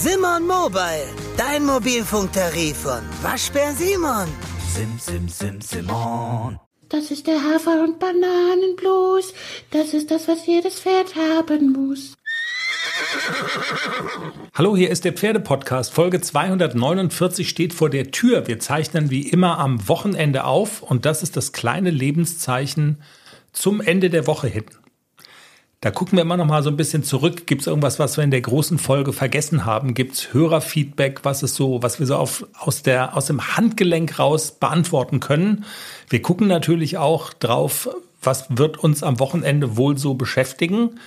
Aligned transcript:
Simon 0.00 0.46
Mobile, 0.46 1.08
dein 1.36 1.66
Mobilfunktarif 1.66 2.76
von 2.76 3.00
Waschbär 3.20 3.72
Simon. 3.72 4.28
Sim, 4.72 4.96
sim, 4.96 5.28
sim, 5.28 5.60
Simon. 5.60 6.60
Das 6.88 7.10
ist 7.10 7.26
der 7.26 7.42
Hafer- 7.42 7.82
und 7.82 7.98
Bananenblues. 7.98 9.34
Das 9.72 9.94
ist 9.94 10.12
das, 10.12 10.28
was 10.28 10.46
jedes 10.46 10.78
Pferd 10.78 11.16
haben 11.16 11.72
muss. 11.72 12.14
Hallo, 14.54 14.76
hier 14.76 14.90
ist 14.90 15.04
der 15.04 15.14
Pferdepodcast. 15.14 15.92
Folge 15.92 16.20
249 16.20 17.48
steht 17.48 17.74
vor 17.74 17.90
der 17.90 18.12
Tür. 18.12 18.46
Wir 18.46 18.60
zeichnen 18.60 19.10
wie 19.10 19.28
immer 19.28 19.58
am 19.58 19.88
Wochenende 19.88 20.44
auf 20.44 20.80
und 20.80 21.06
das 21.06 21.24
ist 21.24 21.36
das 21.36 21.50
kleine 21.50 21.90
Lebenszeichen 21.90 23.02
zum 23.52 23.80
Ende 23.80 24.10
der 24.10 24.28
Woche 24.28 24.46
hin. 24.46 24.66
Da 25.80 25.92
gucken 25.92 26.18
wir 26.18 26.22
immer 26.22 26.36
noch 26.36 26.46
mal 26.46 26.64
so 26.64 26.70
ein 26.70 26.76
bisschen 26.76 27.04
zurück. 27.04 27.46
Gibt 27.46 27.60
es 27.60 27.68
irgendwas, 27.68 28.00
was 28.00 28.16
wir 28.16 28.24
in 28.24 28.32
der 28.32 28.40
großen 28.40 28.78
Folge 28.78 29.12
vergessen 29.12 29.64
haben? 29.64 29.94
Gibt 29.94 30.14
es 30.14 30.34
Hörerfeedback, 30.34 31.20
was 31.24 31.44
ist 31.44 31.54
so, 31.54 31.82
was 31.84 32.00
wir 32.00 32.06
so 32.06 32.16
auf, 32.16 32.46
aus, 32.58 32.82
der, 32.82 33.16
aus 33.16 33.26
dem 33.26 33.56
Handgelenk 33.56 34.18
raus 34.18 34.58
beantworten 34.58 35.20
können? 35.20 35.64
Wir 36.08 36.20
gucken 36.20 36.48
natürlich 36.48 36.98
auch 36.98 37.32
drauf, 37.32 37.88
was 38.20 38.46
wird 38.48 38.78
uns 38.78 39.04
am 39.04 39.20
Wochenende 39.20 39.76
wohl 39.76 39.96
so 39.96 40.14
beschäftigen? 40.14 40.98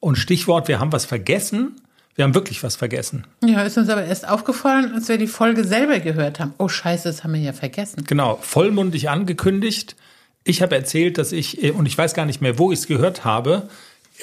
Und 0.00 0.16
Stichwort, 0.16 0.68
wir 0.68 0.80
haben 0.80 0.92
was 0.92 1.04
vergessen. 1.04 1.76
Wir 2.14 2.24
haben 2.24 2.34
wirklich 2.34 2.62
was 2.62 2.76
vergessen. 2.76 3.26
Ja, 3.44 3.62
ist 3.62 3.76
uns 3.76 3.90
aber 3.90 4.04
erst 4.04 4.26
aufgefallen, 4.26 4.92
als 4.94 5.08
wir 5.08 5.18
die 5.18 5.26
Folge 5.26 5.64
selber 5.64 5.98
gehört 5.98 6.40
haben. 6.40 6.54
Oh 6.56 6.68
Scheiße, 6.68 7.08
das 7.08 7.24
haben 7.24 7.34
wir 7.34 7.40
ja 7.40 7.52
vergessen. 7.52 8.04
Genau, 8.06 8.38
vollmundig 8.40 9.10
angekündigt. 9.10 9.96
Ich 10.44 10.62
habe 10.62 10.76
erzählt, 10.76 11.18
dass 11.18 11.32
ich, 11.32 11.62
äh, 11.62 11.72
und 11.72 11.84
ich 11.84 11.98
weiß 11.98 12.14
gar 12.14 12.24
nicht 12.24 12.40
mehr, 12.40 12.58
wo 12.58 12.72
ich 12.72 12.78
es 12.78 12.86
gehört 12.86 13.24
habe, 13.26 13.68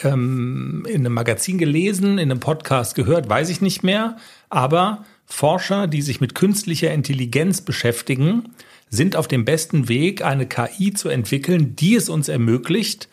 ähm, 0.04 0.86
in 0.88 1.02
einem 1.02 1.14
Magazin 1.14 1.58
gelesen, 1.58 2.18
in 2.18 2.32
einem 2.32 2.40
Podcast 2.40 2.96
gehört, 2.96 3.30
weiß 3.30 3.50
ich 3.50 3.62
nicht 3.62 3.84
mehr. 3.84 4.18
Aber 4.50 5.06
Forscher, 5.26 5.88
die 5.88 6.02
sich 6.02 6.22
mit 6.22 6.36
künstlicher 6.36 6.94
Intelligenz 6.94 7.62
beschäftigen, 7.62 8.50
sind 8.90 9.16
auf 9.16 9.28
dem 9.28 9.46
besten 9.46 9.88
Weg, 9.88 10.24
eine 10.24 10.46
KI 10.48 10.94
zu 10.94 11.10
entwickeln, 11.10 11.76
die 11.76 11.96
es 11.96 12.10
uns 12.10 12.28
ermöglicht, 12.28 13.08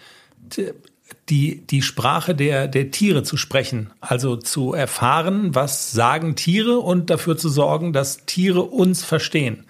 die, 1.29 1.67
die 1.67 1.83
Sprache 1.83 2.35
der, 2.35 2.69
der 2.69 2.91
Tiere 2.91 3.23
zu 3.23 3.37
sprechen. 3.37 3.91
Also 4.01 4.37
zu 4.37 4.73
erfahren, 4.73 5.55
was 5.55 5.93
sagen 5.93 6.37
Tiere 6.37 6.79
und 6.79 7.11
dafür 7.11 7.37
zu 7.37 7.49
sorgen, 7.49 7.93
dass 7.93 8.25
Tiere 8.27 8.63
uns 8.63 9.05
verstehen. 9.05 9.65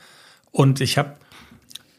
Und 0.51 0.81
ich 0.81 0.99
habe 0.99 1.17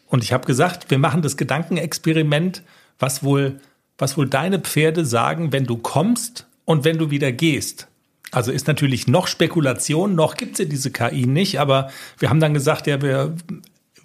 und 0.08 0.24
ich 0.24 0.34
habe 0.34 0.48
gesagt, 0.48 0.90
wir 0.90 0.98
machen 0.98 1.22
das 1.22 1.38
Gedankenexperiment, 1.38 2.64
was 2.98 3.24
wohl 3.24 3.60
was 4.00 4.18
wohl 4.18 4.28
deine 4.28 4.60
Pferde 4.60 5.06
sagen, 5.06 5.52
wenn 5.52 5.66
du 5.66 5.78
kommst 5.78 6.48
und 6.66 6.84
wenn 6.84 6.98
du 6.98 7.12
wieder 7.12 7.32
gehst. 7.32 7.88
Also 8.32 8.52
ist 8.52 8.68
natürlich 8.68 9.08
noch 9.08 9.28
Spekulation, 9.28 10.16
noch 10.16 10.38
gibt 10.38 10.54
es 10.54 10.60
ja 10.60 10.66
diese 10.66 10.92
KI 10.92 11.26
nicht, 11.26 11.60
aber 11.60 11.90
wir 12.18 12.30
haben 12.30 12.40
dann 12.40 12.54
gesagt, 12.54 12.88
ja, 12.88 13.02
wir, 13.02 13.36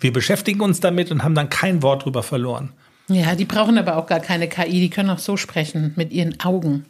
wir 0.01 0.13
beschäftigen 0.13 0.61
uns 0.61 0.81
damit 0.81 1.11
und 1.11 1.23
haben 1.23 1.35
dann 1.35 1.51
kein 1.51 1.83
Wort 1.83 2.05
drüber 2.05 2.23
verloren. 2.23 2.73
Ja, 3.09 3.35
die 3.35 3.45
brauchen 3.45 3.77
aber 3.77 3.97
auch 3.97 4.07
gar 4.07 4.21
keine 4.21 4.49
KI, 4.49 4.81
die 4.81 4.91
können 4.91 5.11
auch 5.11 5.19
so 5.19 5.37
sprechen 5.37 5.93
mit 5.97 6.11
ihren 6.11 6.41
Augen. 6.41 6.87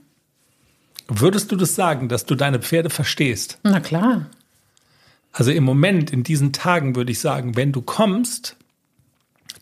Würdest 1.08 1.50
du 1.52 1.56
das 1.56 1.74
sagen, 1.74 2.08
dass 2.08 2.24
du 2.24 2.34
deine 2.34 2.60
Pferde 2.60 2.88
verstehst? 2.88 3.58
Na 3.62 3.80
klar. 3.80 4.26
Also 5.32 5.50
im 5.50 5.64
Moment, 5.64 6.12
in 6.12 6.22
diesen 6.22 6.52
Tagen 6.52 6.94
würde 6.94 7.10
ich 7.10 7.18
sagen, 7.18 7.56
wenn 7.56 7.72
du 7.72 7.82
kommst, 7.82 8.56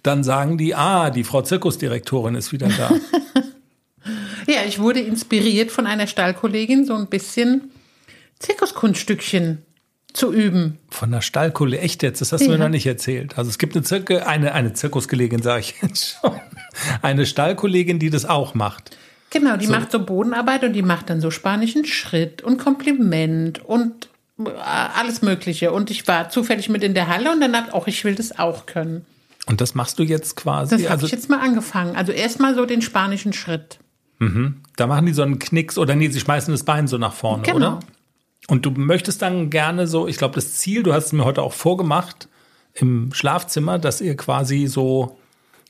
dann 0.02 0.24
sagen 0.24 0.58
die, 0.58 0.74
ah, 0.74 1.10
die 1.10 1.24
Frau 1.24 1.42
Zirkusdirektorin 1.42 2.34
ist 2.34 2.52
wieder 2.52 2.68
da. 2.68 2.90
ja, 4.46 4.60
ich 4.66 4.78
wurde 4.78 5.00
inspiriert 5.00 5.70
von 5.70 5.86
einer 5.86 6.06
Stallkollegin, 6.06 6.86
so 6.86 6.94
ein 6.94 7.06
bisschen 7.06 7.70
Zirkuskunststückchen 8.38 9.62
zu 10.12 10.32
üben. 10.32 10.78
Von 10.90 11.10
der 11.10 11.20
Stallkollegin, 11.20 11.84
echt 11.84 12.02
jetzt, 12.02 12.20
das 12.20 12.32
hast 12.32 12.40
du 12.40 12.46
ja. 12.46 12.52
mir 12.52 12.58
noch 12.58 12.68
nicht 12.68 12.86
erzählt. 12.86 13.38
Also 13.38 13.50
es 13.50 13.58
gibt 13.58 13.74
eine, 13.74 13.84
Zirke, 13.84 14.26
eine, 14.26 14.52
eine 14.52 14.72
Zirkuskollegin, 14.72 15.42
sage 15.42 15.60
ich 15.60 15.74
jetzt 15.82 16.18
schon, 16.20 16.40
eine 17.00 17.26
Stallkollegin, 17.26 17.98
die 17.98 18.10
das 18.10 18.24
auch 18.24 18.54
macht. 18.54 18.96
Genau, 19.30 19.56
die 19.56 19.66
so. 19.66 19.72
macht 19.72 19.90
so 19.90 20.04
Bodenarbeit 20.04 20.62
und 20.64 20.74
die 20.74 20.82
macht 20.82 21.08
dann 21.08 21.20
so 21.20 21.30
spanischen 21.30 21.86
Schritt 21.86 22.42
und 22.42 22.58
Kompliment 22.58 23.64
und 23.64 24.08
äh, 24.38 24.50
alles 24.50 25.22
Mögliche. 25.22 25.72
Und 25.72 25.90
ich 25.90 26.06
war 26.06 26.28
zufällig 26.28 26.68
mit 26.68 26.82
in 26.82 26.92
der 26.92 27.08
Halle 27.08 27.32
und 27.32 27.40
dann 27.40 27.56
hab 27.56 27.72
auch, 27.72 27.86
ich 27.86 28.04
will 28.04 28.14
das 28.14 28.38
auch 28.38 28.66
können. 28.66 29.06
Und 29.46 29.60
das 29.60 29.74
machst 29.74 29.98
du 29.98 30.02
jetzt 30.02 30.36
quasi? 30.36 30.76
Das 30.76 30.84
habe 30.84 30.92
also, 30.94 31.06
ich 31.06 31.12
jetzt 31.12 31.28
mal 31.28 31.40
angefangen. 31.40 31.96
Also 31.96 32.12
erstmal 32.12 32.54
so 32.54 32.64
den 32.64 32.80
spanischen 32.80 33.32
Schritt. 33.32 33.78
Mhm. 34.18 34.60
Da 34.76 34.86
machen 34.86 35.06
die 35.06 35.12
so 35.12 35.22
einen 35.22 35.38
Knicks 35.38 35.78
oder 35.78 35.96
nee, 35.96 36.08
sie 36.08 36.20
schmeißen 36.20 36.52
das 36.52 36.64
Bein 36.64 36.86
so 36.86 36.96
nach 36.96 37.12
vorne, 37.12 37.42
genau. 37.42 37.56
oder? 37.56 37.80
Und 38.48 38.66
du 38.66 38.70
möchtest 38.70 39.22
dann 39.22 39.50
gerne 39.50 39.86
so, 39.86 40.06
ich 40.06 40.16
glaube, 40.16 40.34
das 40.34 40.54
Ziel, 40.54 40.82
du 40.82 40.92
hast 40.92 41.06
es 41.06 41.12
mir 41.12 41.24
heute 41.24 41.42
auch 41.42 41.52
vorgemacht 41.52 42.28
im 42.74 43.12
Schlafzimmer, 43.12 43.78
dass 43.78 44.00
ihr 44.00 44.16
quasi 44.16 44.66
so 44.66 45.18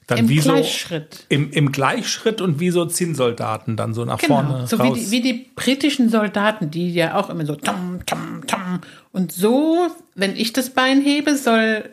dann 0.06 0.18
Im 0.18 0.28
wie 0.28 0.36
Gleichschritt. 0.36 1.14
so 1.14 1.24
im, 1.28 1.50
im 1.50 1.70
Gleichschritt 1.70 2.40
und 2.40 2.60
wie 2.60 2.70
so 2.70 2.84
Zinnsoldaten 2.84 3.76
dann 3.76 3.94
so 3.94 4.04
nach 4.04 4.18
genau. 4.18 4.42
vorne. 4.42 4.66
So 4.66 4.76
raus. 4.76 4.96
Wie, 4.96 5.00
die, 5.00 5.10
wie 5.10 5.20
die 5.20 5.50
britischen 5.54 6.08
Soldaten, 6.08 6.70
die 6.70 6.92
ja 6.92 7.16
auch 7.16 7.30
immer 7.30 7.46
so 7.46 7.54
tom, 7.54 8.00
tom, 8.04 8.42
tom. 8.46 8.80
Und 9.12 9.32
so, 9.32 9.88
wenn 10.14 10.34
ich 10.36 10.52
das 10.52 10.70
Bein 10.70 11.00
hebe, 11.00 11.36
soll 11.36 11.90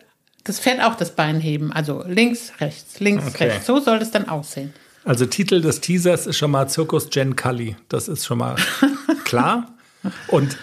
das 0.50 0.60
Pferd 0.60 0.82
auch 0.82 0.96
das 0.96 1.16
Bein 1.16 1.40
heben. 1.40 1.72
Also 1.72 2.04
links, 2.08 2.52
rechts, 2.60 3.00
links, 3.00 3.28
okay. 3.28 3.46
rechts. 3.46 3.68
So 3.68 3.80
soll 3.80 4.00
es 4.00 4.12
dann 4.12 4.28
aussehen. 4.28 4.74
Also 5.06 5.26
Titel 5.26 5.62
des 5.62 5.80
Teasers 5.80 6.28
ist 6.28 6.38
schon 6.38 6.52
mal 6.52 6.68
Zirkus 6.68 7.08
Jen 7.12 7.36
Cully. 7.36 7.76
Das 7.88 8.08
ist 8.08 8.26
schon 8.26 8.40
mal 8.40 8.56
klar. 9.24 9.68
Und 10.28 10.58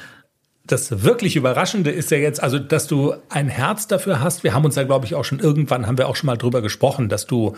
das 0.67 1.05
wirklich 1.05 1.37
Überraschende 1.37 1.91
ist 1.91 2.11
ja 2.11 2.19
jetzt, 2.19 2.43
also, 2.43 2.59
dass 2.59 2.87
du 2.87 3.15
ein 3.29 3.49
Herz 3.49 3.87
dafür 3.87 4.21
hast. 4.21 4.43
Wir 4.43 4.55
haben 4.55 4.65
uns 4.65 4.75
ja, 4.75 4.83
glaube 4.83 5.07
ich, 5.07 5.15
auch 5.15 5.25
schon 5.25 5.39
irgendwann, 5.39 5.87
haben 5.87 5.99
wir 5.99 6.09
auch 6.09 6.17
schon 6.17 6.27
mal 6.27 6.37
drüber 6.37 6.63
gesprochen, 6.63 7.09
dass 7.09 7.27
du, 7.27 7.55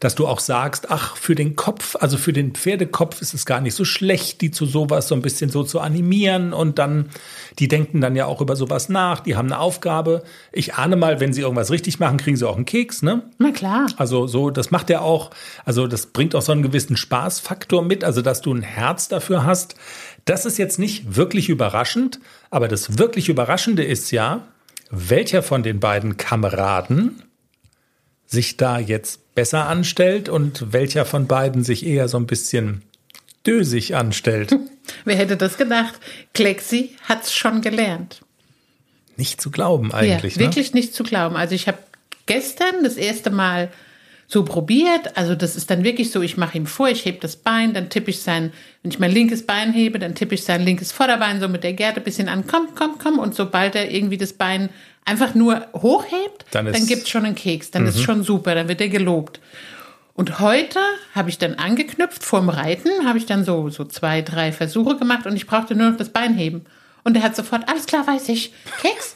dass 0.00 0.14
du 0.14 0.26
auch 0.26 0.40
sagst, 0.40 0.90
ach, 0.90 1.16
für 1.16 1.34
den 1.34 1.56
Kopf, 1.56 1.96
also 2.00 2.16
für 2.16 2.32
den 2.32 2.54
Pferdekopf 2.54 3.20
ist 3.20 3.34
es 3.34 3.46
gar 3.46 3.60
nicht 3.60 3.74
so 3.74 3.84
schlecht, 3.84 4.40
die 4.40 4.50
zu 4.50 4.64
sowas 4.64 5.08
so 5.08 5.14
ein 5.14 5.22
bisschen 5.22 5.50
so 5.50 5.64
zu 5.64 5.80
animieren 5.80 6.52
und 6.52 6.78
dann, 6.78 7.10
die 7.58 7.68
denken 7.68 8.00
dann 8.00 8.16
ja 8.16 8.26
auch 8.26 8.40
über 8.40 8.56
sowas 8.56 8.88
nach, 8.88 9.20
die 9.20 9.36
haben 9.36 9.52
eine 9.52 9.60
Aufgabe. 9.60 10.22
Ich 10.52 10.74
ahne 10.74 10.96
mal, 10.96 11.20
wenn 11.20 11.32
sie 11.32 11.42
irgendwas 11.42 11.70
richtig 11.70 11.98
machen, 11.98 12.16
kriegen 12.16 12.36
sie 12.36 12.48
auch 12.48 12.56
einen 12.56 12.64
Keks, 12.64 13.02
ne? 13.02 13.22
Na 13.38 13.50
klar. 13.50 13.86
Also, 13.96 14.26
so, 14.26 14.50
das 14.50 14.70
macht 14.70 14.88
ja 14.88 15.00
auch, 15.00 15.30
also, 15.64 15.86
das 15.86 16.06
bringt 16.06 16.34
auch 16.34 16.42
so 16.42 16.52
einen 16.52 16.62
gewissen 16.62 16.96
Spaßfaktor 16.96 17.82
mit, 17.82 18.02
also, 18.02 18.22
dass 18.22 18.40
du 18.40 18.54
ein 18.54 18.62
Herz 18.62 19.08
dafür 19.08 19.44
hast, 19.44 19.74
das 20.26 20.44
ist 20.44 20.58
jetzt 20.58 20.78
nicht 20.78 21.16
wirklich 21.16 21.48
überraschend, 21.48 22.20
aber 22.50 22.68
das 22.68 22.98
wirklich 22.98 23.28
Überraschende 23.28 23.84
ist 23.84 24.10
ja, 24.10 24.46
welcher 24.90 25.42
von 25.42 25.62
den 25.62 25.80
beiden 25.80 26.16
Kameraden 26.16 27.22
sich 28.26 28.56
da 28.56 28.78
jetzt 28.78 29.34
besser 29.34 29.66
anstellt 29.66 30.28
und 30.28 30.72
welcher 30.72 31.04
von 31.04 31.26
beiden 31.26 31.62
sich 31.62 31.86
eher 31.86 32.08
so 32.08 32.18
ein 32.18 32.26
bisschen 32.26 32.82
dösig 33.46 33.94
anstellt. 33.94 34.54
Wer 35.04 35.16
hätte 35.16 35.36
das 35.36 35.56
gedacht? 35.56 35.94
Klexi 36.34 36.96
hat's 37.08 37.32
schon 37.32 37.60
gelernt. 37.60 38.22
Nicht 39.16 39.40
zu 39.40 39.50
glauben 39.50 39.92
eigentlich. 39.92 40.34
Ja, 40.34 40.40
wirklich 40.40 40.74
ne? 40.74 40.80
nicht 40.80 40.94
zu 40.94 41.04
glauben. 41.04 41.36
Also 41.36 41.54
ich 41.54 41.68
habe 41.68 41.78
gestern 42.26 42.82
das 42.82 42.96
erste 42.96 43.30
Mal 43.30 43.70
so 44.26 44.44
probiert. 44.44 45.16
Also 45.16 45.34
das 45.34 45.56
ist 45.56 45.70
dann 45.70 45.84
wirklich 45.84 46.10
so, 46.10 46.22
ich 46.22 46.36
mache 46.36 46.58
ihm 46.58 46.66
vor, 46.66 46.88
ich 46.88 47.04
hebe 47.04 47.18
das 47.20 47.36
Bein, 47.36 47.74
dann 47.74 47.88
tippe 47.88 48.10
ich 48.10 48.22
sein, 48.22 48.52
wenn 48.82 48.90
ich 48.90 48.98
mein 48.98 49.12
linkes 49.12 49.46
Bein 49.46 49.72
hebe, 49.72 49.98
dann 49.98 50.14
tippe 50.14 50.34
ich 50.34 50.44
sein 50.44 50.64
linkes 50.64 50.92
Vorderbein 50.92 51.40
so 51.40 51.48
mit 51.48 51.64
der 51.64 51.72
Gerte 51.72 52.00
bisschen 52.00 52.28
an, 52.28 52.46
komm, 52.46 52.68
komm, 52.74 52.98
komm. 52.98 53.18
Und 53.18 53.34
sobald 53.34 53.74
er 53.74 53.90
irgendwie 53.90 54.18
das 54.18 54.32
Bein 54.32 54.70
einfach 55.04 55.34
nur 55.34 55.66
hochhebt, 55.72 56.44
dann, 56.50 56.66
dann 56.66 56.86
gibt 56.86 57.02
es 57.02 57.08
schon 57.08 57.24
einen 57.24 57.36
Keks, 57.36 57.70
dann 57.70 57.82
mhm. 57.82 57.88
ist 57.88 58.02
schon 58.02 58.24
super, 58.24 58.54
dann 58.54 58.68
wird 58.68 58.80
er 58.80 58.88
gelobt. 58.88 59.40
Und 60.14 60.40
heute 60.40 60.80
habe 61.14 61.28
ich 61.28 61.38
dann 61.38 61.56
angeknüpft, 61.56 62.24
vorm 62.24 62.48
Reiten 62.48 63.06
habe 63.06 63.18
ich 63.18 63.26
dann 63.26 63.44
so, 63.44 63.68
so 63.68 63.84
zwei, 63.84 64.22
drei 64.22 64.50
Versuche 64.50 64.96
gemacht 64.96 65.26
und 65.26 65.36
ich 65.36 65.46
brauchte 65.46 65.74
nur 65.74 65.90
noch 65.90 65.98
das 65.98 66.08
Bein 66.08 66.34
heben. 66.34 66.64
Und 67.04 67.16
er 67.16 67.22
hat 67.22 67.36
sofort, 67.36 67.68
alles 67.68 67.86
klar, 67.86 68.06
weiß 68.06 68.30
ich, 68.30 68.52
Keks. 68.80 69.14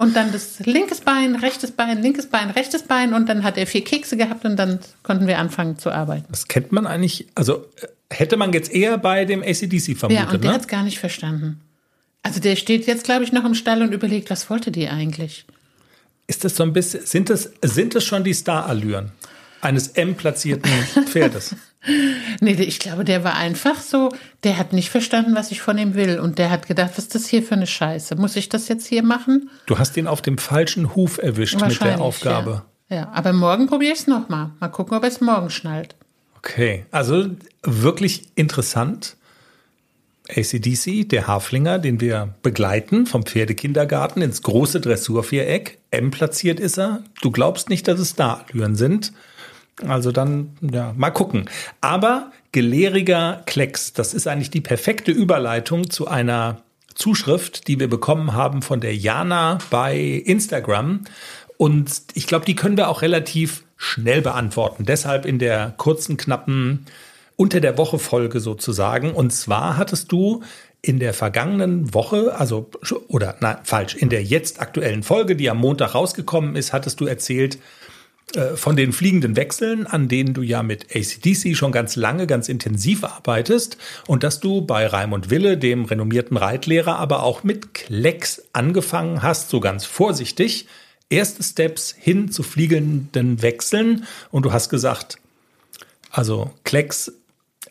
Und 0.00 0.16
dann 0.16 0.32
das 0.32 0.60
linkes 0.60 1.02
Bein, 1.02 1.36
rechtes 1.36 1.72
Bein, 1.72 2.00
linkes 2.00 2.24
Bein, 2.24 2.48
rechtes 2.48 2.84
Bein 2.84 3.12
und 3.12 3.28
dann 3.28 3.44
hat 3.44 3.58
er 3.58 3.66
vier 3.66 3.84
Kekse 3.84 4.16
gehabt 4.16 4.46
und 4.46 4.56
dann 4.56 4.78
konnten 5.02 5.26
wir 5.26 5.38
anfangen 5.38 5.78
zu 5.78 5.90
arbeiten. 5.90 6.24
Das 6.30 6.48
kennt 6.48 6.72
man 6.72 6.86
eigentlich, 6.86 7.26
also 7.34 7.66
äh, 7.82 7.88
hätte 8.08 8.38
man 8.38 8.54
jetzt 8.54 8.72
eher 8.72 8.96
bei 8.96 9.26
dem 9.26 9.42
ACDC 9.42 9.98
vermutet. 9.98 10.24
Ja, 10.24 10.32
und 10.32 10.42
der 10.42 10.52
ne? 10.52 10.54
hat 10.54 10.62
es 10.62 10.68
gar 10.68 10.84
nicht 10.84 10.98
verstanden. 10.98 11.60
Also 12.22 12.40
der 12.40 12.56
steht 12.56 12.86
jetzt, 12.86 13.04
glaube 13.04 13.24
ich, 13.24 13.32
noch 13.32 13.44
im 13.44 13.54
Stall 13.54 13.82
und 13.82 13.92
überlegt, 13.92 14.30
was 14.30 14.48
wollte 14.48 14.70
die 14.70 14.88
eigentlich? 14.88 15.44
Ist 16.26 16.44
das 16.44 16.56
so 16.56 16.62
ein 16.62 16.72
bisschen, 16.72 17.04
sind 17.04 17.28
das, 17.28 17.50
sind 17.60 17.94
das 17.94 18.02
schon 18.02 18.24
die 18.24 18.32
Star-Allüren 18.32 19.12
eines 19.60 19.88
M-platzierten 19.88 20.70
Pferdes? 21.08 21.56
nee, 22.40 22.52
ich 22.52 22.78
glaube, 22.78 23.04
der 23.04 23.24
war 23.24 23.36
einfach 23.36 23.80
so, 23.80 24.10
der 24.44 24.56
hat 24.58 24.72
nicht 24.72 24.90
verstanden, 24.90 25.34
was 25.34 25.50
ich 25.50 25.60
von 25.60 25.78
ihm 25.78 25.94
will. 25.94 26.18
Und 26.18 26.38
der 26.38 26.50
hat 26.50 26.66
gedacht, 26.66 26.90
was 26.96 27.04
ist 27.04 27.14
das 27.14 27.26
hier 27.26 27.42
für 27.42 27.54
eine 27.54 27.66
Scheiße? 27.66 28.16
Muss 28.16 28.36
ich 28.36 28.48
das 28.48 28.68
jetzt 28.68 28.86
hier 28.86 29.02
machen? 29.02 29.50
Du 29.66 29.78
hast 29.78 29.96
ihn 29.96 30.06
auf 30.06 30.22
dem 30.22 30.38
falschen 30.38 30.94
Huf 30.94 31.18
erwischt 31.18 31.60
mit 31.60 31.80
der 31.80 32.00
Aufgabe. 32.00 32.62
Ja, 32.88 32.96
ja. 32.96 33.12
aber 33.12 33.32
morgen 33.32 33.66
probiere 33.66 33.92
ich 33.92 34.00
es 34.00 34.06
nochmal. 34.06 34.50
Mal 34.58 34.68
gucken, 34.68 34.96
ob 34.96 35.02
er 35.02 35.08
es 35.08 35.20
morgen 35.20 35.50
schnallt. 35.50 35.94
Okay, 36.38 36.86
also 36.90 37.26
wirklich 37.62 38.28
interessant. 38.34 39.16
ACDC, 40.36 41.08
der 41.08 41.26
Haflinger, 41.26 41.78
den 41.78 42.00
wir 42.00 42.34
begleiten 42.42 43.06
vom 43.06 43.24
Pferdekindergarten 43.24 44.22
ins 44.22 44.42
große 44.42 44.80
Dressurviereck. 44.80 45.78
M 45.90 46.10
platziert 46.10 46.60
ist 46.60 46.78
er. 46.78 47.02
Du 47.20 47.30
glaubst 47.30 47.68
nicht, 47.68 47.88
dass 47.88 47.98
es 47.98 48.14
da 48.14 48.44
Allüren 48.48 48.76
sind. 48.76 49.12
Also 49.86 50.12
dann, 50.12 50.56
ja, 50.60 50.94
mal 50.96 51.10
gucken. 51.10 51.48
Aber 51.80 52.30
gelehriger 52.52 53.42
Klecks, 53.46 53.92
das 53.92 54.14
ist 54.14 54.26
eigentlich 54.26 54.50
die 54.50 54.60
perfekte 54.60 55.12
Überleitung 55.12 55.90
zu 55.90 56.08
einer 56.08 56.62
Zuschrift, 56.94 57.68
die 57.68 57.78
wir 57.80 57.88
bekommen 57.88 58.34
haben 58.34 58.62
von 58.62 58.80
der 58.80 58.94
Jana 58.94 59.58
bei 59.70 59.96
Instagram. 59.98 61.04
Und 61.56 62.02
ich 62.14 62.26
glaube, 62.26 62.44
die 62.44 62.56
können 62.56 62.76
wir 62.76 62.88
auch 62.88 63.02
relativ 63.02 63.64
schnell 63.76 64.22
beantworten. 64.22 64.84
Deshalb 64.84 65.24
in 65.24 65.38
der 65.38 65.74
kurzen, 65.76 66.16
knappen 66.16 66.86
unter 67.36 67.60
der 67.60 67.78
Woche 67.78 67.98
Folge 67.98 68.40
sozusagen. 68.40 69.12
Und 69.12 69.32
zwar 69.32 69.76
hattest 69.76 70.12
du 70.12 70.42
in 70.82 70.98
der 70.98 71.14
vergangenen 71.14 71.94
Woche, 71.94 72.34
also 72.36 72.70
oder 73.08 73.36
nein, 73.40 73.58
falsch, 73.64 73.94
in 73.94 74.08
der 74.08 74.22
jetzt 74.22 74.60
aktuellen 74.60 75.02
Folge, 75.02 75.36
die 75.36 75.50
am 75.50 75.58
Montag 75.58 75.94
rausgekommen 75.94 76.56
ist, 76.56 76.72
hattest 76.72 77.00
du 77.00 77.06
erzählt 77.06 77.56
äh, 77.56 77.58
von 78.54 78.76
den 78.76 78.92
fliegenden 78.92 79.34
Wechseln, 79.36 79.86
an 79.86 80.08
denen 80.08 80.34
du 80.34 80.42
ja 80.42 80.62
mit 80.62 80.94
ACDC 80.94 81.56
schon 81.56 81.72
ganz 81.72 81.96
lange, 81.96 82.26
ganz 82.26 82.48
intensiv 82.48 83.02
arbeitest 83.02 83.76
und 84.06 84.22
dass 84.22 84.40
du 84.40 84.62
bei 84.62 84.86
Raimund 84.86 85.30
Wille, 85.30 85.58
dem 85.58 85.84
renommierten 85.84 86.36
Reitlehrer, 86.36 86.96
aber 86.96 87.22
auch 87.24 87.42
mit 87.42 87.74
Klecks 87.74 88.42
angefangen 88.52 89.22
hast, 89.22 89.50
so 89.50 89.58
ganz 89.60 89.84
vorsichtig. 89.84 90.66
Erste 91.08 91.42
Steps 91.42 91.92
hin 91.98 92.30
zu 92.30 92.44
fliegenden 92.44 93.42
Wechseln 93.42 94.06
und 94.30 94.44
du 94.44 94.52
hast 94.52 94.68
gesagt, 94.68 95.18
also 96.10 96.52
Klecks 96.62 97.12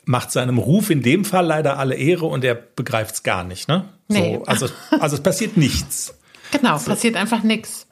macht 0.04 0.32
seinem 0.32 0.58
Ruf 0.58 0.90
in 0.90 1.02
dem 1.02 1.24
Fall 1.24 1.46
leider 1.46 1.78
alle 1.78 1.96
Ehre 1.96 2.26
und 2.26 2.44
er 2.44 2.56
begreift 2.56 3.16
es 3.16 3.24
gar 3.24 3.44
nicht. 3.44 3.68
Ne? 3.70 3.86
Nee. 4.10 4.38
So, 4.38 4.46
also, 4.46 4.70
also 5.00 5.16
es 5.16 5.24
passiert 5.24 5.58
nichts. 5.58 6.16
Genau, 6.52 6.80
so. 6.80 6.90
passiert 6.90 7.16
einfach 7.16 7.44
nichts. 7.44 7.86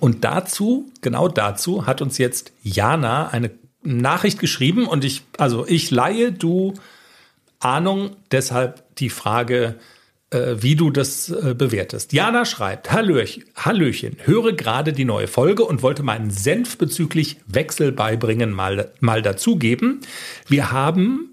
Und 0.00 0.24
dazu, 0.24 0.90
genau 1.00 1.28
dazu, 1.28 1.86
hat 1.86 2.02
uns 2.02 2.18
jetzt 2.18 2.52
Jana 2.62 3.28
eine 3.28 3.50
Nachricht 3.82 4.38
geschrieben 4.38 4.86
und 4.86 5.04
ich, 5.04 5.22
also 5.38 5.66
ich 5.66 5.90
leihe, 5.90 6.32
du 6.32 6.74
Ahnung, 7.60 8.16
deshalb 8.30 8.84
die 8.96 9.10
Frage, 9.10 9.76
äh, 10.30 10.56
wie 10.58 10.76
du 10.76 10.90
das 10.90 11.30
äh, 11.30 11.54
bewertest. 11.56 12.12
Jana 12.12 12.44
schreibt, 12.44 12.92
Hallöch, 12.92 13.44
Hallöchen, 13.56 14.16
höre 14.24 14.52
gerade 14.52 14.92
die 14.92 15.04
neue 15.04 15.26
Folge 15.26 15.64
und 15.64 15.82
wollte 15.82 16.02
meinen 16.02 16.30
Senf 16.30 16.78
bezüglich 16.78 17.38
Wechsel 17.46 17.92
beibringen 17.92 18.52
mal, 18.52 18.92
mal 19.00 19.22
dazugeben. 19.22 20.00
Wir 20.46 20.70
haben 20.70 21.27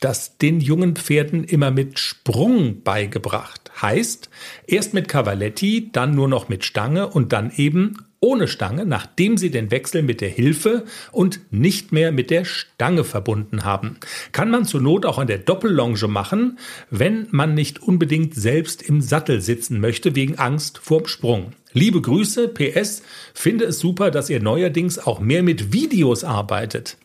das 0.00 0.38
den 0.38 0.60
jungen 0.60 0.96
Pferden 0.96 1.44
immer 1.44 1.70
mit 1.70 1.98
Sprung 1.98 2.82
beigebracht. 2.82 3.70
Heißt, 3.80 4.30
erst 4.66 4.94
mit 4.94 5.08
Cavaletti, 5.08 5.90
dann 5.92 6.14
nur 6.14 6.28
noch 6.28 6.48
mit 6.48 6.64
Stange 6.64 7.08
und 7.08 7.32
dann 7.32 7.52
eben 7.56 7.98
ohne 8.20 8.48
Stange, 8.48 8.86
nachdem 8.86 9.36
sie 9.36 9.50
den 9.50 9.70
Wechsel 9.70 10.02
mit 10.02 10.20
der 10.20 10.28
Hilfe 10.28 10.84
und 11.12 11.40
nicht 11.50 11.92
mehr 11.92 12.12
mit 12.12 12.30
der 12.30 12.44
Stange 12.44 13.04
verbunden 13.04 13.64
haben. 13.64 13.98
Kann 14.32 14.50
man 14.50 14.64
zur 14.64 14.80
Not 14.80 15.06
auch 15.06 15.18
an 15.18 15.26
der 15.26 15.38
Doppellonge 15.38 16.08
machen, 16.08 16.58
wenn 16.90 17.28
man 17.30 17.54
nicht 17.54 17.82
unbedingt 17.82 18.34
selbst 18.34 18.82
im 18.82 19.00
Sattel 19.00 19.40
sitzen 19.40 19.80
möchte 19.80 20.14
wegen 20.14 20.38
Angst 20.38 20.78
vorm 20.78 21.06
Sprung. 21.06 21.52
Liebe 21.72 22.00
Grüße, 22.00 22.48
PS, 22.48 23.02
finde 23.34 23.66
es 23.66 23.78
super, 23.78 24.10
dass 24.10 24.30
ihr 24.30 24.40
neuerdings 24.40 24.98
auch 24.98 25.20
mehr 25.20 25.42
mit 25.42 25.72
Videos 25.72 26.24
arbeitet. 26.24 26.96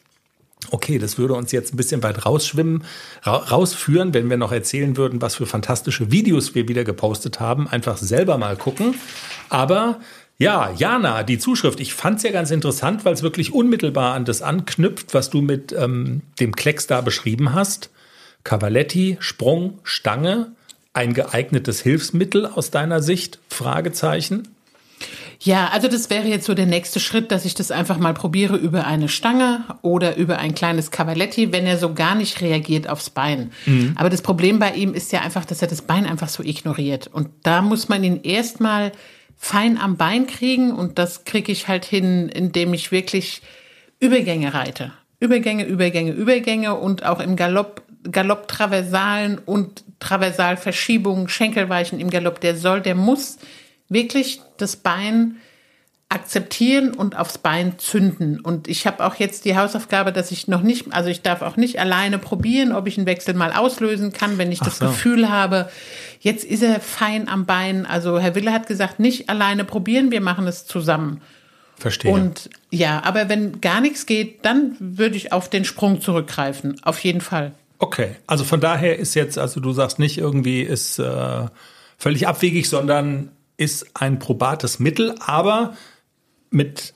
Okay, 0.69 0.99
das 0.99 1.17
würde 1.17 1.33
uns 1.33 1.51
jetzt 1.51 1.73
ein 1.73 1.77
bisschen 1.77 2.03
weit 2.03 2.25
rausschwimmen, 2.25 2.83
ra 3.23 3.37
rausführen, 3.37 4.13
wenn 4.13 4.29
wir 4.29 4.37
noch 4.37 4.51
erzählen 4.51 4.95
würden, 4.95 5.21
was 5.21 5.35
für 5.35 5.45
fantastische 5.45 6.11
Videos 6.11 6.53
wir 6.53 6.67
wieder 6.67 6.83
gepostet 6.83 7.39
haben. 7.39 7.67
Einfach 7.67 7.97
selber 7.97 8.37
mal 8.37 8.55
gucken. 8.55 8.95
Aber 9.49 9.99
ja, 10.37 10.71
Jana, 10.71 11.23
die 11.23 11.39
Zuschrift, 11.39 11.79
ich 11.79 11.93
fand 11.93 12.17
es 12.17 12.23
ja 12.23 12.31
ganz 12.31 12.51
interessant, 12.51 13.05
weil 13.05 13.13
es 13.13 13.23
wirklich 13.23 13.53
unmittelbar 13.53 14.13
an 14.13 14.25
das 14.25 14.41
anknüpft, 14.41 15.13
was 15.13 15.29
du 15.29 15.41
mit 15.41 15.71
ähm, 15.71 16.21
dem 16.39 16.55
Klecks 16.55 16.87
da 16.87 17.01
beschrieben 17.01 17.53
hast. 17.53 17.89
Cavaletti, 18.43 19.17
Sprung, 19.19 19.79
Stange, 19.83 20.51
ein 20.93 21.13
geeignetes 21.13 21.81
Hilfsmittel 21.81 22.45
aus 22.45 22.71
deiner 22.71 23.01
Sicht? 23.01 23.39
Fragezeichen. 23.49 24.47
Ja, 25.43 25.69
also 25.69 25.87
das 25.87 26.11
wäre 26.11 26.27
jetzt 26.27 26.45
so 26.45 26.53
der 26.53 26.67
nächste 26.67 26.99
Schritt, 26.99 27.31
dass 27.31 27.45
ich 27.45 27.55
das 27.55 27.71
einfach 27.71 27.97
mal 27.97 28.13
probiere 28.13 28.57
über 28.57 28.85
eine 28.85 29.09
Stange 29.09 29.63
oder 29.81 30.15
über 30.15 30.37
ein 30.37 30.53
kleines 30.53 30.91
Cavaletti, 30.91 31.51
wenn 31.51 31.65
er 31.65 31.77
so 31.77 31.95
gar 31.95 32.13
nicht 32.13 32.41
reagiert 32.41 32.87
aufs 32.87 33.09
Bein. 33.09 33.51
Mhm. 33.65 33.93
Aber 33.95 34.11
das 34.11 34.21
Problem 34.21 34.59
bei 34.59 34.73
ihm 34.73 34.93
ist 34.93 35.11
ja 35.11 35.21
einfach, 35.21 35.43
dass 35.43 35.63
er 35.63 35.67
das 35.67 35.81
Bein 35.81 36.05
einfach 36.05 36.29
so 36.29 36.43
ignoriert. 36.43 37.07
Und 37.07 37.29
da 37.41 37.63
muss 37.63 37.89
man 37.89 38.03
ihn 38.03 38.19
erstmal 38.21 38.91
fein 39.35 39.79
am 39.79 39.97
Bein 39.97 40.27
kriegen 40.27 40.73
und 40.73 40.99
das 40.99 41.25
kriege 41.25 41.51
ich 41.51 41.67
halt 41.67 41.85
hin, 41.85 42.29
indem 42.29 42.75
ich 42.75 42.91
wirklich 42.91 43.41
Übergänge 43.99 44.53
reite. 44.53 44.91
Übergänge, 45.19 45.65
Übergänge, 45.65 46.11
Übergänge 46.11 46.75
und 46.75 47.03
auch 47.03 47.19
im 47.19 47.35
Galopp, 47.35 47.81
Galopp-Traversalen 48.03 49.39
und 49.39 49.83
Traversalverschiebungen, 49.99 51.29
Schenkelweichen 51.29 51.99
im 51.99 52.11
Galopp. 52.11 52.41
Der 52.41 52.55
soll, 52.55 52.81
der 52.81 52.93
muss 52.93 53.39
wirklich 53.91 54.41
das 54.57 54.75
Bein 54.75 55.37
akzeptieren 56.09 56.93
und 56.93 57.17
aufs 57.17 57.37
Bein 57.37 57.79
zünden. 57.79 58.41
Und 58.41 58.67
ich 58.67 58.85
habe 58.85 59.05
auch 59.05 59.15
jetzt 59.15 59.45
die 59.45 59.55
Hausaufgabe, 59.55 60.11
dass 60.11 60.31
ich 60.31 60.47
noch 60.49 60.61
nicht, 60.61 60.93
also 60.93 61.09
ich 61.09 61.21
darf 61.21 61.41
auch 61.41 61.55
nicht 61.55 61.79
alleine 61.79 62.17
probieren, 62.17 62.73
ob 62.73 62.87
ich 62.87 62.97
einen 62.97 63.07
Wechsel 63.07 63.33
mal 63.33 63.53
auslösen 63.53 64.11
kann, 64.11 64.37
wenn 64.37 64.51
ich 64.51 64.59
Ach 64.61 64.65
das 64.65 64.79
so. 64.79 64.87
Gefühl 64.87 65.29
habe, 65.29 65.69
jetzt 66.19 66.43
ist 66.43 66.63
er 66.63 66.81
fein 66.81 67.29
am 67.29 67.45
Bein. 67.45 67.85
Also 67.85 68.19
Herr 68.19 68.35
Wille 68.35 68.51
hat 68.51 68.67
gesagt, 68.67 68.99
nicht 68.99 69.29
alleine 69.29 69.63
probieren, 69.63 70.11
wir 70.11 70.19
machen 70.19 70.47
es 70.47 70.65
zusammen. 70.65 71.21
Verstehe. 71.77 72.11
Und 72.11 72.49
ja, 72.69 73.01
aber 73.05 73.29
wenn 73.29 73.61
gar 73.61 73.79
nichts 73.79 74.05
geht, 74.05 74.43
dann 74.45 74.75
würde 74.79 75.15
ich 75.15 75.31
auf 75.31 75.49
den 75.49 75.63
Sprung 75.63 76.01
zurückgreifen. 76.01 76.75
Auf 76.83 76.99
jeden 76.99 77.21
Fall. 77.21 77.53
Okay, 77.79 78.17
also 78.27 78.43
von 78.43 78.59
daher 78.59 78.99
ist 78.99 79.15
jetzt, 79.15 79.37
also 79.37 79.61
du 79.61 79.71
sagst 79.71 79.97
nicht 79.97 80.17
irgendwie 80.17 80.61
ist 80.61 80.99
äh, 80.99 81.45
völlig 81.97 82.27
abwegig, 82.27 82.67
sondern 82.67 83.31
ist 83.57 83.87
ein 83.93 84.19
probates 84.19 84.79
Mittel, 84.79 85.15
aber 85.19 85.75
mit 86.49 86.93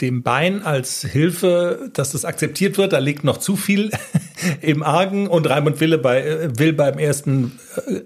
dem 0.00 0.22
Bein 0.22 0.62
als 0.62 1.02
Hilfe, 1.02 1.90
dass 1.94 2.12
das 2.12 2.24
akzeptiert 2.24 2.76
wird, 2.76 2.92
da 2.92 2.98
liegt 2.98 3.24
noch 3.24 3.38
zu 3.38 3.56
viel 3.56 3.90
im 4.60 4.82
Argen 4.82 5.26
und 5.26 5.48
Raimund 5.48 5.80
Wille 5.80 5.98
bei, 5.98 6.58
will 6.58 6.72
beim 6.72 6.98
ersten 6.98 7.58
äh, 7.86 8.00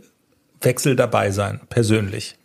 Wechsel 0.61 0.95
dabei 0.95 1.31
sein, 1.31 1.61
persönlich. 1.69 2.37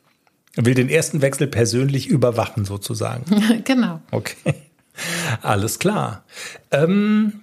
Er 0.55 0.65
will 0.65 0.73
den 0.73 0.89
ersten 0.89 1.21
Wechsel 1.21 1.47
persönlich 1.47 2.07
überwachen, 2.07 2.65
sozusagen. 2.65 3.25
genau. 3.65 4.01
Okay. 4.11 4.55
Alles 5.41 5.79
klar. 5.79 6.23
Ähm, 6.71 7.41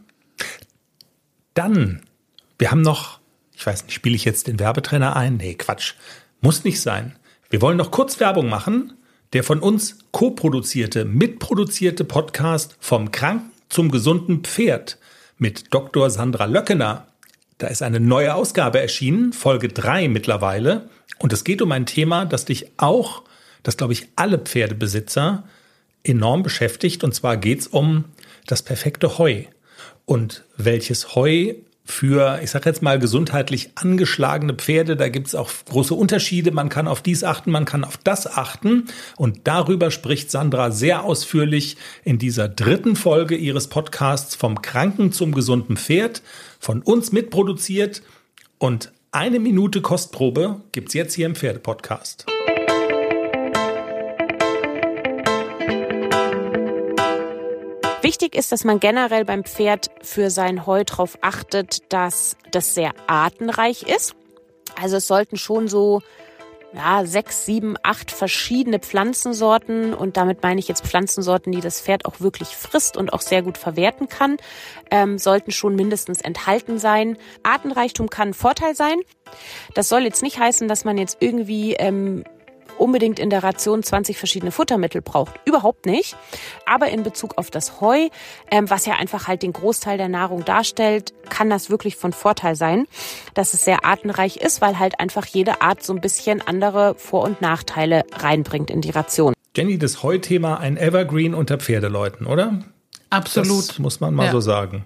dann, 1.54 2.02
wir 2.58 2.70
haben 2.70 2.80
noch, 2.80 3.20
ich 3.54 3.66
weiß 3.66 3.84
nicht, 3.84 3.94
spiele 3.94 4.16
ich 4.16 4.24
jetzt 4.24 4.46
den 4.46 4.58
Werbetrainer 4.58 5.14
ein? 5.14 5.36
Nee, 5.36 5.54
Quatsch. 5.54 5.94
Muss 6.40 6.64
nicht 6.64 6.80
sein. 6.80 7.14
Wir 7.52 7.60
wollen 7.60 7.76
noch 7.76 7.90
kurz 7.90 8.18
Werbung 8.18 8.48
machen. 8.48 8.94
Der 9.34 9.44
von 9.44 9.60
uns 9.60 9.98
co-produzierte, 10.10 11.04
mitproduzierte 11.04 12.02
Podcast 12.02 12.78
vom 12.80 13.10
Kranken 13.10 13.50
zum 13.68 13.90
gesunden 13.90 14.42
Pferd 14.42 14.96
mit 15.36 15.66
Dr. 15.74 16.08
Sandra 16.08 16.46
Löckener. 16.46 17.08
Da 17.58 17.66
ist 17.66 17.82
eine 17.82 18.00
neue 18.00 18.34
Ausgabe 18.34 18.80
erschienen, 18.80 19.34
Folge 19.34 19.68
3 19.68 20.08
mittlerweile. 20.08 20.88
Und 21.18 21.34
es 21.34 21.44
geht 21.44 21.60
um 21.60 21.70
ein 21.72 21.84
Thema, 21.84 22.24
das 22.24 22.46
dich 22.46 22.70
auch, 22.78 23.22
das 23.62 23.76
glaube 23.76 23.92
ich 23.92 24.08
alle 24.16 24.38
Pferdebesitzer 24.38 25.44
enorm 26.04 26.42
beschäftigt. 26.42 27.04
Und 27.04 27.14
zwar 27.14 27.36
geht 27.36 27.60
es 27.60 27.66
um 27.66 28.06
das 28.46 28.62
perfekte 28.62 29.18
Heu. 29.18 29.42
Und 30.06 30.42
welches 30.56 31.14
Heu 31.16 31.52
für, 31.84 32.40
ich 32.42 32.50
sage 32.50 32.68
jetzt 32.68 32.82
mal, 32.82 32.98
gesundheitlich 32.98 33.70
angeschlagene 33.74 34.54
Pferde. 34.54 34.96
Da 34.96 35.08
gibt 35.08 35.26
es 35.26 35.34
auch 35.34 35.50
große 35.68 35.94
Unterschiede. 35.94 36.52
Man 36.52 36.68
kann 36.68 36.88
auf 36.88 37.02
dies 37.02 37.24
achten, 37.24 37.50
man 37.50 37.64
kann 37.64 37.84
auf 37.84 37.96
das 37.96 38.26
achten. 38.26 38.84
Und 39.16 39.40
darüber 39.44 39.90
spricht 39.90 40.30
Sandra 40.30 40.70
sehr 40.70 41.04
ausführlich 41.04 41.76
in 42.04 42.18
dieser 42.18 42.48
dritten 42.48 42.96
Folge 42.96 43.36
ihres 43.36 43.68
Podcasts 43.68 44.34
vom 44.34 44.62
Kranken 44.62 45.12
zum 45.12 45.32
gesunden 45.34 45.76
Pferd, 45.76 46.22
von 46.60 46.82
uns 46.82 47.12
mitproduziert. 47.12 48.02
Und 48.58 48.92
eine 49.10 49.40
Minute 49.40 49.82
Kostprobe 49.82 50.60
gibt's 50.72 50.94
jetzt 50.94 51.14
hier 51.14 51.26
im 51.26 51.34
Pferdepodcast. 51.34 52.31
Wichtig 58.22 58.38
ist, 58.38 58.52
dass 58.52 58.62
man 58.62 58.78
generell 58.78 59.24
beim 59.24 59.42
Pferd 59.42 59.90
für 60.00 60.30
sein 60.30 60.64
Heu 60.64 60.84
darauf 60.84 61.18
achtet, 61.22 61.92
dass 61.92 62.36
das 62.52 62.72
sehr 62.72 62.92
artenreich 63.08 63.82
ist. 63.82 64.14
Also 64.80 64.98
es 64.98 65.08
sollten 65.08 65.36
schon 65.36 65.66
so 65.66 66.02
ja, 66.72 67.04
sechs, 67.04 67.44
sieben, 67.46 67.74
acht 67.82 68.12
verschiedene 68.12 68.78
Pflanzensorten 68.78 69.92
und 69.92 70.16
damit 70.16 70.40
meine 70.40 70.60
ich 70.60 70.68
jetzt 70.68 70.86
Pflanzensorten, 70.86 71.50
die 71.50 71.60
das 71.60 71.80
Pferd 71.80 72.04
auch 72.04 72.20
wirklich 72.20 72.50
frisst 72.50 72.96
und 72.96 73.12
auch 73.12 73.22
sehr 73.22 73.42
gut 73.42 73.58
verwerten 73.58 74.08
kann, 74.08 74.36
ähm, 74.92 75.18
sollten 75.18 75.50
schon 75.50 75.74
mindestens 75.74 76.20
enthalten 76.20 76.78
sein. 76.78 77.18
Artenreichtum 77.42 78.08
kann 78.08 78.28
ein 78.28 78.34
Vorteil 78.34 78.76
sein. 78.76 79.00
Das 79.74 79.88
soll 79.88 80.02
jetzt 80.02 80.22
nicht 80.22 80.38
heißen, 80.38 80.68
dass 80.68 80.84
man 80.84 80.96
jetzt 80.96 81.16
irgendwie 81.18 81.74
ähm, 81.74 82.22
unbedingt 82.78 83.18
in 83.18 83.30
der 83.30 83.42
Ration 83.42 83.82
20 83.82 84.18
verschiedene 84.18 84.50
Futtermittel 84.52 85.00
braucht. 85.02 85.34
Überhaupt 85.44 85.86
nicht. 85.86 86.16
Aber 86.66 86.88
in 86.88 87.02
Bezug 87.02 87.38
auf 87.38 87.50
das 87.50 87.80
Heu, 87.80 88.08
ähm, 88.50 88.70
was 88.70 88.86
ja 88.86 88.94
einfach 88.94 89.28
halt 89.28 89.42
den 89.42 89.52
Großteil 89.52 89.98
der 89.98 90.08
Nahrung 90.08 90.44
darstellt, 90.44 91.12
kann 91.28 91.50
das 91.50 91.70
wirklich 91.70 91.96
von 91.96 92.12
Vorteil 92.12 92.56
sein, 92.56 92.86
dass 93.34 93.54
es 93.54 93.64
sehr 93.64 93.84
artenreich 93.84 94.36
ist, 94.38 94.60
weil 94.60 94.78
halt 94.78 95.00
einfach 95.00 95.26
jede 95.26 95.62
Art 95.62 95.82
so 95.82 95.92
ein 95.92 96.00
bisschen 96.00 96.40
andere 96.46 96.94
Vor- 96.96 97.22
und 97.22 97.40
Nachteile 97.40 98.04
reinbringt 98.12 98.70
in 98.70 98.80
die 98.80 98.90
Ration. 98.90 99.34
Jenny, 99.56 99.78
das 99.78 100.02
Heu-Thema 100.02 100.58
ein 100.60 100.76
Evergreen 100.76 101.34
unter 101.34 101.58
Pferdeleuten, 101.58 102.26
oder? 102.26 102.60
Absolut. 103.10 103.68
Das 103.68 103.78
muss 103.78 104.00
man 104.00 104.14
mal 104.14 104.26
Ja. 104.26 104.32
so 104.32 104.40
sagen. 104.40 104.84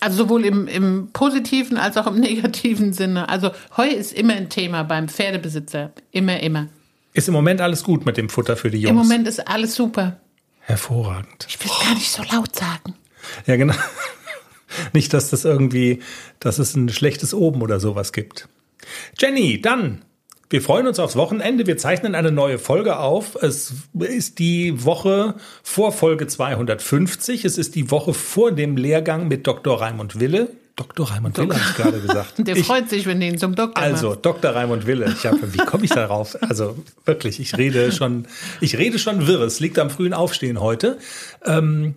Also 0.00 0.24
sowohl 0.24 0.44
im, 0.44 0.66
im 0.66 1.10
positiven 1.12 1.76
als 1.76 1.96
auch 1.96 2.06
im 2.06 2.20
negativen 2.20 2.92
Sinne. 2.92 3.28
Also 3.28 3.50
Heu 3.76 3.88
ist 3.88 4.12
immer 4.12 4.34
ein 4.34 4.48
Thema 4.48 4.82
beim 4.82 5.08
Pferdebesitzer. 5.08 5.92
Immer, 6.10 6.40
immer. 6.40 6.68
Ist 7.12 7.28
im 7.28 7.34
Moment 7.34 7.60
alles 7.60 7.82
gut 7.82 8.06
mit 8.06 8.16
dem 8.16 8.28
Futter 8.28 8.56
für 8.56 8.70
die 8.70 8.78
Jungs? 8.78 8.90
Im 8.90 8.96
Moment 8.96 9.28
ist 9.28 9.46
alles 9.46 9.74
super. 9.74 10.20
Hervorragend. 10.60 11.46
Ich 11.48 11.58
will 11.60 11.70
es 11.70 11.84
gar 11.84 11.94
nicht 11.94 12.10
so 12.10 12.22
laut 12.32 12.54
sagen. 12.54 12.94
Ja, 13.46 13.56
genau. 13.56 13.74
Nicht, 14.92 15.12
dass 15.12 15.30
das 15.30 15.44
irgendwie, 15.44 16.00
dass 16.38 16.58
es 16.58 16.76
ein 16.76 16.88
schlechtes 16.90 17.34
Oben 17.34 17.60
oder 17.62 17.80
sowas 17.80 18.12
gibt. 18.12 18.48
Jenny, 19.18 19.60
dann. 19.60 20.04
Wir 20.52 20.60
freuen 20.60 20.88
uns 20.88 20.98
aufs 20.98 21.14
Wochenende. 21.14 21.68
Wir 21.68 21.78
zeichnen 21.78 22.16
eine 22.16 22.32
neue 22.32 22.58
Folge 22.58 22.98
auf. 22.98 23.40
Es 23.40 23.72
ist 24.00 24.40
die 24.40 24.84
Woche 24.84 25.36
vor 25.62 25.92
Folge 25.92 26.26
250. 26.26 27.44
Es 27.44 27.56
ist 27.56 27.76
die 27.76 27.92
Woche 27.92 28.12
vor 28.14 28.50
dem 28.50 28.76
Lehrgang 28.76 29.28
mit 29.28 29.46
Dr. 29.46 29.80
Raimund 29.80 30.18
Wille. 30.18 30.48
Dr. 30.74 31.08
Raimund 31.08 31.38
Wille, 31.38 31.54
habe 31.54 31.62
ich 31.70 31.76
gerade 31.76 32.00
gesagt. 32.00 32.34
Der 32.38 32.56
Ich- 32.56 32.66
freut 32.66 32.90
sich, 32.90 33.06
wenn 33.06 33.20
du 33.20 33.26
ihn 33.26 33.38
zum 33.38 33.54
Doktor 33.54 33.80
also, 33.80 34.08
machst. 34.10 34.26
Dr. 34.26 34.50
Raimund 34.50 34.86
Wille. 34.88 35.14
Ich 35.16 35.24
habe, 35.24 35.52
wie 35.54 35.58
komme 35.58 35.84
ich 35.84 35.90
darauf? 35.90 36.36
Also 36.42 36.76
wirklich, 37.04 37.38
ich 37.38 37.56
rede 37.56 37.92
schon, 37.92 38.26
ich 38.60 38.76
rede 38.76 38.98
schon 38.98 39.28
wirr. 39.28 39.42
Es 39.42 39.60
liegt 39.60 39.78
am 39.78 39.88
frühen 39.88 40.14
Aufstehen 40.14 40.60
heute. 40.60 40.98
Ähm, 41.44 41.94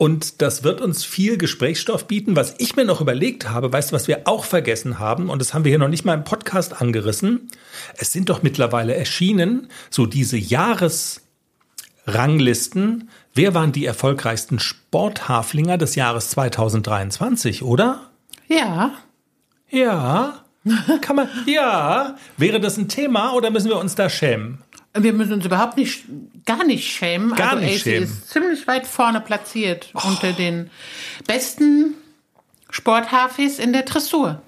und 0.00 0.40
das 0.40 0.64
wird 0.64 0.80
uns 0.80 1.04
viel 1.04 1.36
Gesprächsstoff 1.36 2.06
bieten. 2.06 2.34
Was 2.34 2.54
ich 2.56 2.74
mir 2.74 2.86
noch 2.86 3.02
überlegt 3.02 3.50
habe, 3.50 3.70
weißt 3.70 3.90
du, 3.90 3.94
was 3.94 4.08
wir 4.08 4.22
auch 4.24 4.46
vergessen 4.46 4.98
haben, 4.98 5.28
und 5.28 5.40
das 5.40 5.52
haben 5.52 5.64
wir 5.64 5.68
hier 5.68 5.78
noch 5.78 5.88
nicht 5.88 6.06
mal 6.06 6.14
im 6.14 6.24
Podcast 6.24 6.80
angerissen. 6.80 7.50
Es 7.98 8.10
sind 8.10 8.30
doch 8.30 8.42
mittlerweile 8.42 8.94
erschienen, 8.94 9.68
so 9.90 10.06
diese 10.06 10.38
Jahresranglisten. 10.38 13.10
Wer 13.34 13.52
waren 13.52 13.72
die 13.72 13.84
erfolgreichsten 13.84 14.58
Sporthaflinger 14.58 15.76
des 15.76 15.96
Jahres 15.96 16.30
2023, 16.30 17.62
oder? 17.62 18.10
Ja. 18.48 18.92
Ja. 19.68 20.46
Kann 21.02 21.16
man, 21.16 21.28
ja. 21.44 22.16
Wäre 22.38 22.58
das 22.58 22.78
ein 22.78 22.88
Thema 22.88 23.34
oder 23.34 23.50
müssen 23.50 23.68
wir 23.68 23.76
uns 23.76 23.96
da 23.96 24.08
schämen? 24.08 24.62
Wir 24.92 25.12
müssen 25.12 25.34
uns 25.34 25.44
überhaupt 25.44 25.76
nicht, 25.76 26.04
gar 26.46 26.64
nicht 26.64 26.90
schämen. 26.90 27.34
Gar 27.36 27.52
also 27.52 27.64
nicht 27.64 27.76
AC 27.76 27.82
schämen. 27.82 28.02
ist 28.04 28.30
ziemlich 28.30 28.66
weit 28.66 28.86
vorne 28.86 29.20
platziert 29.20 29.90
unter 29.92 30.32
den 30.32 30.70
besten 31.26 31.94
Sporthafis 32.70 33.58
in 33.58 33.72
der 33.72 33.82
Dressur. 33.82 34.42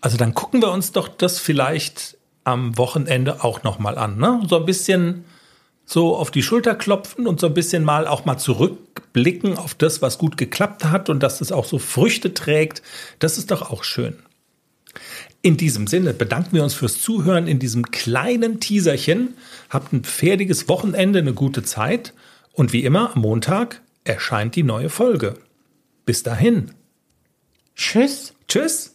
Also 0.00 0.16
dann 0.16 0.34
gucken 0.34 0.62
wir 0.62 0.70
uns 0.70 0.92
doch 0.92 1.08
das 1.08 1.38
vielleicht 1.38 2.16
am 2.44 2.78
Wochenende 2.78 3.44
auch 3.44 3.64
nochmal 3.64 3.98
an. 3.98 4.18
Ne? 4.18 4.40
So 4.48 4.56
ein 4.56 4.64
bisschen 4.64 5.24
so 5.84 6.16
auf 6.16 6.30
die 6.30 6.42
Schulter 6.42 6.74
klopfen 6.74 7.26
und 7.26 7.40
so 7.40 7.46
ein 7.46 7.54
bisschen 7.54 7.84
mal 7.84 8.06
auch 8.06 8.24
mal 8.24 8.38
zurückblicken 8.38 9.56
auf 9.56 9.74
das, 9.74 10.02
was 10.02 10.18
gut 10.18 10.36
geklappt 10.36 10.84
hat 10.84 11.08
und 11.08 11.22
dass 11.22 11.40
es 11.40 11.52
auch 11.52 11.64
so 11.64 11.78
Früchte 11.78 12.34
trägt. 12.34 12.82
Das 13.18 13.38
ist 13.38 13.50
doch 13.50 13.70
auch 13.70 13.84
schön. 13.84 14.16
In 15.42 15.56
diesem 15.56 15.86
Sinne 15.86 16.12
bedanken 16.12 16.54
wir 16.54 16.62
uns 16.62 16.74
fürs 16.74 17.00
Zuhören 17.00 17.46
in 17.46 17.58
diesem 17.58 17.90
kleinen 17.90 18.60
Teaserchen. 18.60 19.34
Habt 19.70 19.92
ein 19.92 20.04
pferdiges 20.04 20.68
Wochenende, 20.68 21.18
eine 21.18 21.34
gute 21.34 21.62
Zeit. 21.62 22.14
Und 22.52 22.72
wie 22.72 22.84
immer, 22.84 23.14
am 23.14 23.22
Montag 23.22 23.80
erscheint 24.04 24.56
die 24.56 24.62
neue 24.62 24.88
Folge. 24.88 25.34
Bis 26.04 26.22
dahin. 26.22 26.72
Tschüss. 27.74 28.34
Tschüss. 28.48 28.94